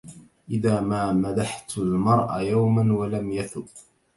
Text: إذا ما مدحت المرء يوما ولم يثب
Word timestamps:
إذا 0.51 0.81
ما 0.81 1.13
مدحت 1.13 1.77
المرء 1.77 2.39
يوما 2.41 2.93
ولم 2.97 3.31
يثب 3.31 3.65